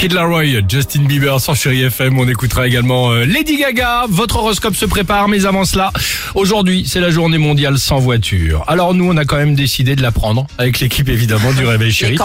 Kid 0.00 0.14
Laroi, 0.14 0.44
Justin 0.66 1.02
Bieber 1.02 1.38
sur 1.42 1.54
Chéri 1.54 1.82
FM. 1.82 2.18
On 2.18 2.26
écoutera 2.26 2.66
également 2.66 3.10
euh, 3.12 3.26
Lady 3.26 3.58
Gaga. 3.58 4.06
Votre 4.08 4.36
horoscope 4.36 4.74
se 4.74 4.86
prépare, 4.86 5.28
mais 5.28 5.44
avant 5.44 5.66
cela, 5.66 5.92
aujourd'hui, 6.34 6.84
c'est 6.88 7.00
la 7.00 7.10
journée 7.10 7.36
mondiale 7.36 7.76
sans 7.78 7.98
voiture. 7.98 8.64
Alors 8.66 8.94
nous, 8.94 9.04
on 9.04 9.16
a 9.18 9.26
quand 9.26 9.36
même 9.36 9.54
décidé 9.54 9.96
de 9.96 10.00
la 10.02 10.10
prendre, 10.10 10.46
avec 10.56 10.80
l'équipe 10.80 11.06
évidemment 11.10 11.52
du 11.52 11.66
Réveil 11.66 11.92
Chéri. 11.92 12.16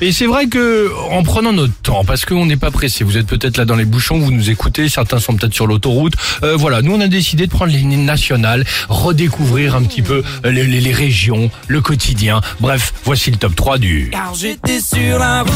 Et 0.00 0.12
c'est 0.12 0.26
vrai 0.26 0.46
que 0.46 0.92
en 1.10 1.24
prenant 1.24 1.52
notre 1.52 1.74
temps, 1.82 2.04
parce 2.04 2.24
qu'on 2.24 2.46
n'est 2.46 2.56
pas 2.56 2.70
pressé, 2.70 3.02
vous 3.02 3.16
êtes 3.18 3.26
peut-être 3.26 3.56
là 3.56 3.64
dans 3.64 3.74
les 3.74 3.84
bouchons, 3.84 4.16
vous 4.20 4.30
nous 4.30 4.48
écoutez, 4.50 4.88
certains 4.88 5.18
sont 5.18 5.34
peut-être 5.34 5.54
sur 5.54 5.66
l'autoroute. 5.66 6.14
Euh, 6.44 6.54
voilà, 6.54 6.82
nous 6.82 6.94
on 6.94 7.00
a 7.00 7.08
décidé 7.08 7.46
de 7.48 7.50
prendre 7.50 7.72
les 7.72 7.78
lignes 7.78 8.04
nationales, 8.04 8.64
redécouvrir 8.88 9.74
un 9.74 9.82
petit 9.82 10.02
peu 10.02 10.22
euh, 10.46 10.52
les, 10.52 10.62
les- 10.68 10.80
les 10.80 10.92
régions, 10.92 11.50
le 11.66 11.80
quotidien. 11.80 12.40
Bref, 12.60 12.94
voici 13.04 13.32
le 13.32 13.38
top 13.38 13.56
3 13.56 13.78
du... 13.78 14.10
Car 14.12 14.34
j'étais 14.36 14.78
sur 14.78 15.18
la 15.18 15.42
route 15.42 15.50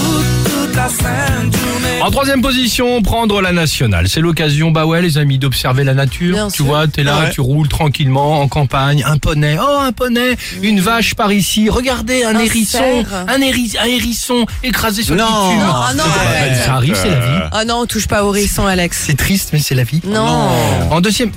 toute 0.44 0.74
la 0.74 0.88
sainte 0.88 1.52
journée. 1.56 1.67
En 2.00 2.10
troisième 2.10 2.40
position, 2.42 3.02
prendre 3.02 3.40
la 3.42 3.52
nationale. 3.52 4.08
C'est 4.08 4.20
l'occasion, 4.20 4.70
bah 4.70 4.86
ouais, 4.86 5.02
les 5.02 5.18
amis, 5.18 5.38
d'observer 5.38 5.84
la 5.84 5.94
nature. 5.94 6.32
Bien 6.34 6.48
tu 6.48 6.56
sûr. 6.56 6.66
vois, 6.66 6.86
t'es 6.86 7.02
là, 7.02 7.18
Ouais. 7.20 7.30
tu 7.30 7.40
roules 7.40 7.68
tranquillement 7.68 8.40
en 8.40 8.48
campagne, 8.48 9.02
un 9.06 9.18
poney, 9.18 9.58
oh 9.60 9.78
un 9.80 9.92
poney, 9.92 10.36
une 10.62 10.80
vache 10.80 11.14
par 11.14 11.32
ici. 11.32 11.68
Regardez 11.68 12.22
un, 12.24 12.34
Un 12.36 12.38
hérisson, 12.38 13.04
un, 13.28 13.40
héris- 13.40 13.76
un 13.80 13.86
hérisson 13.86 14.46
écrasé 14.62 15.02
sur 15.02 15.16
Non. 15.16 15.24
le 15.24 15.48
bitume. 15.54 15.66
Non, 15.66 15.74
ah 15.74 15.94
non, 15.94 16.02
pas- 16.04 16.20
arrête. 16.38 16.64
ça 16.64 16.74
arrive, 16.74 16.94
c'est 16.94 17.10
la 17.10 17.20
vie. 17.20 17.42
Ah 17.52 17.64
non, 17.64 17.80
on 17.82 17.86
touche 17.86 18.06
pas 18.06 18.24
au 18.24 18.34
hérisson, 18.34 18.66
Alex. 18.66 19.02
C'est 19.06 19.16
triste, 19.16 19.50
mais 19.52 19.58
c'est 19.58 19.74
la 19.74 19.84
vie. 19.84 20.00
Non. 20.06 20.48
En 20.90 21.00
deuxième, 21.00 21.30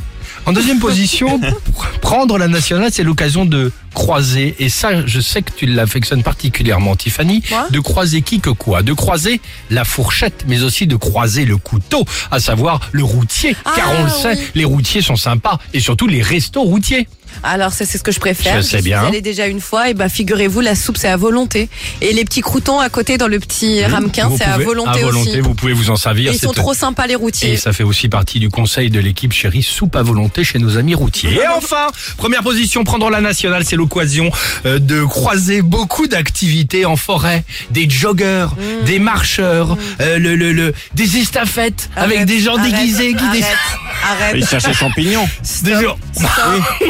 en 0.45 0.53
deuxième 0.53 0.79
position, 0.79 1.39
pr- 1.39 1.53
prendre 2.01 2.37
la 2.37 2.47
nationale, 2.47 2.89
c'est 2.91 3.03
l'occasion 3.03 3.45
de 3.45 3.71
croiser, 3.93 4.55
et 4.59 4.69
ça, 4.69 5.05
je 5.05 5.19
sais 5.19 5.41
que 5.41 5.51
tu 5.51 5.65
l'affectionnes 5.65 6.23
particulièrement, 6.23 6.95
Tiffany, 6.95 7.43
Moi 7.51 7.67
de 7.69 7.79
croiser 7.79 8.21
qui 8.21 8.39
que 8.39 8.49
quoi? 8.49 8.81
De 8.83 8.93
croiser 8.93 9.41
la 9.69 9.83
fourchette, 9.83 10.45
mais 10.47 10.63
aussi 10.63 10.87
de 10.87 10.95
croiser 10.95 11.45
le 11.45 11.57
couteau, 11.57 12.05
à 12.31 12.39
savoir 12.39 12.79
le 12.91 13.03
routier. 13.03 13.55
Ah, 13.65 13.73
car 13.75 13.91
on 13.99 14.03
le 14.05 14.09
sait, 14.09 14.39
les 14.55 14.65
routiers 14.65 15.01
sont 15.01 15.15
sympas, 15.17 15.59
et 15.73 15.79
surtout 15.79 16.07
les 16.07 16.21
restos 16.21 16.61
routiers. 16.63 17.07
Alors 17.43 17.73
ça 17.73 17.85
c'est 17.85 17.97
ce 17.97 18.03
que 18.03 18.11
je 18.11 18.19
préfère. 18.19 18.57
Je 18.57 18.61
sais 18.61 18.77
suis 18.77 18.85
bien. 18.89 19.03
allée 19.05 19.21
déjà 19.21 19.47
une 19.47 19.61
fois 19.61 19.89
et 19.89 19.93
bah 19.93 20.09
figurez-vous 20.09 20.61
la 20.61 20.75
soupe 20.75 20.97
c'est 20.97 21.07
à 21.07 21.17
volonté 21.17 21.69
et 22.01 22.13
les 22.13 22.23
petits 22.25 22.41
croutons 22.41 22.79
à 22.79 22.89
côté 22.89 23.17
dans 23.17 23.27
le 23.27 23.39
petit 23.39 23.83
ramequin 23.83 24.27
Vous 24.27 24.37
c'est 24.37 24.43
à 24.45 24.57
volonté, 24.57 24.99
à 25.01 25.03
volonté, 25.05 25.29
aussi. 25.31 25.39
vous 25.39 25.53
pouvez 25.53 25.73
vous 25.73 25.89
en 25.89 25.95
servir. 25.95 26.31
Et 26.31 26.35
ils 26.35 26.39
sont 26.39 26.53
trop 26.53 26.73
sympas 26.73 27.07
les 27.07 27.13
Et 27.13 27.15
routiers. 27.15 27.57
ça 27.57 27.73
fait 27.73 27.83
aussi 27.83 28.09
partie 28.09 28.39
du 28.39 28.49
conseil 28.49 28.89
de 28.89 28.99
l'équipe 28.99 29.33
chérie 29.33 29.63
soupe 29.63 29.95
à 29.95 30.03
volonté 30.03 30.43
chez 30.43 30.59
nos 30.59 30.77
amis 30.77 30.95
routiers. 30.95 31.33
Et 31.33 31.47
enfin, 31.47 31.87
première 32.17 32.43
position, 32.43 32.83
prendre 32.83 33.09
la 33.09 33.21
nationale, 33.21 33.63
c'est 33.65 33.75
l'occasion 33.75 34.31
euh, 34.65 34.79
de 34.79 35.03
croiser 35.03 35.61
beaucoup 35.61 36.07
d'activités 36.07 36.85
en 36.85 36.95
forêt, 36.95 37.43
des 37.71 37.89
joggers, 37.89 38.47
Mm. 38.51 38.85
des 38.85 38.99
marcheurs, 38.99 39.77
euh, 40.01 40.17
le, 40.19 40.35
le, 40.35 40.51
le- 40.51 40.73
des 40.95 41.17
estafettes 41.17 41.89
avec 41.95 42.25
des 42.25 42.39
gens 42.39 42.57
arrête, 42.57 42.71
déguisés 42.73 43.13
qui 43.13 43.23
arrête. 44.09 44.35
Il 44.35 44.45
cherchait 44.47 44.73
champignons. 44.73 45.27
des 45.63 45.73
gens- 45.73 45.95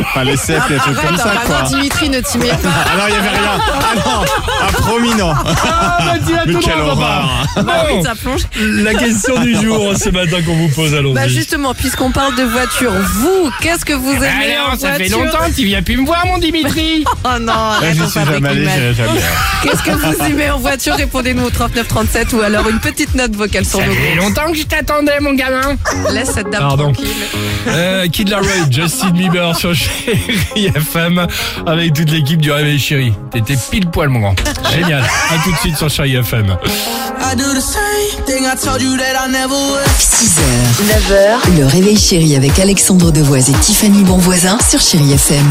Enfin, 0.01 0.23
les 0.23 0.37
cèpes, 0.37 0.63
les 0.69 0.77
trucs 0.77 1.01
comme 1.01 1.17
ça, 1.17 1.33
quoi. 1.45 1.61
Dimitri 1.63 2.09
ne 2.09 2.19
t'y 2.21 2.37
mets 2.37 2.47
pas. 2.49 2.55
Ah 2.85 2.97
non, 2.97 3.03
il 3.07 3.13
y 3.13 3.17
avait 3.17 3.29
rien. 3.29 3.59
Ah 3.59 3.95
non, 3.95 4.25
ah 4.61 4.67
promis 4.73 5.15
non. 5.15 5.33
Ah, 5.33 5.97
bah, 5.99 6.13
dis 6.25 6.33
à 6.33 6.45
Mais 6.45 6.53
tout 6.53 6.59
le 6.59 6.63
quelle 6.65 6.77
monde, 6.77 6.89
papa. 6.99 7.23
horreur. 7.55 7.65
Bah 7.65 7.73
oui, 7.87 7.93
Bon, 7.95 8.03
ça 8.03 8.15
plonge. 8.15 8.41
la 8.59 8.93
question 8.93 9.39
du 9.41 9.55
jour 9.55 9.93
ce 9.97 10.09
matin 10.09 10.41
qu'on 10.45 10.55
vous 10.55 10.69
pose, 10.69 10.93
allons-y. 10.93 11.13
Bah 11.13 11.27
justement, 11.27 11.73
puisqu'on 11.73 12.11
parle 12.11 12.35
de 12.35 12.43
voiture, 12.43 12.91
vous, 13.15 13.51
qu'est-ce 13.61 13.85
que 13.85 13.93
vous 13.93 14.13
aimez 14.13 14.55
Alors, 14.55 14.73
en 14.73 14.77
ça 14.77 14.93
fait 14.93 15.07
voiture 15.07 15.25
longtemps, 15.25 15.51
tu 15.55 15.63
viens 15.65 15.81
plus 15.81 15.97
me 15.97 16.05
voir, 16.05 16.25
mon 16.25 16.37
Dimitri. 16.37 17.03
Oh 17.23 17.39
non, 17.39 17.53
arrête, 17.53 17.95
je 17.95 18.01
on 18.03 18.05
suis 18.09 18.19
fabrique 18.19 18.35
jamais 18.43 18.49
allé, 18.49 18.59
l'image. 18.61 18.75
j'irai 18.79 18.93
jamais. 18.95 19.19
Qu'est-ce 19.63 19.83
que 19.83 19.91
vous 19.91 20.25
aimez 20.25 20.49
en 20.49 20.57
voiture 20.57 20.95
Répondez-nous 20.95 21.43
au 21.45 21.49
3937 21.49 22.33
ou 22.33 22.41
alors 22.41 22.67
une 22.67 22.79
petite 22.79 23.13
note 23.15 23.35
vocale 23.35 23.63
sur 23.65 23.79
Ça 23.79 23.85
nos 23.85 23.93
fait 23.93 24.15
longtemps 24.15 24.51
que 24.51 24.57
je 24.57 24.63
t'attendais, 24.63 25.19
mon 25.19 25.33
gamin. 25.33 25.75
Laisse 26.11 26.31
cette 26.31 26.49
dame 26.49 26.61
Pardon. 26.61 26.83
tranquille. 26.93 27.00
Euh, 27.67 28.07
Kid 28.07 28.29
Laroi, 28.29 28.49
Justin 28.69 29.11
Bieber 29.11 29.55
sur 29.55 29.73
Chéri 29.75 30.67
FM 30.75 31.27
avec 31.65 31.93
toute 31.93 32.09
l'équipe 32.09 32.41
du 32.41 32.51
Réveil 32.51 32.79
Chéri. 32.79 33.13
T'étais 33.31 33.57
pile 33.69 33.87
poil 33.87 34.09
mon 34.09 34.19
grand. 34.19 34.35
Génial. 34.73 35.03
À 35.03 35.43
tout 35.43 35.51
de 35.51 35.57
suite 35.57 35.77
sur 35.77 35.89
Chéri 35.89 36.15
FM. 36.15 36.57
I 37.23 37.35
do 37.35 37.53
the 37.53 37.61
same 37.61 38.25
thing 38.25 38.45
I 38.45 38.55
told 38.55 38.81
you 38.81 38.97
that 38.97 39.25
I 39.25 39.31
never 39.31 39.53
would. 39.53 39.85
6h, 39.99 40.41
9h, 40.81 41.59
le 41.59 41.65
réveil 41.65 41.97
chéri 41.97 42.35
avec 42.35 42.57
Alexandre 42.59 43.11
Devoise 43.11 43.49
et 43.49 43.53
Tiffany 43.53 44.03
Bonvoisin 44.03 44.57
sur 44.67 44.81
Chéri 44.81 45.13
FM. 45.13 45.45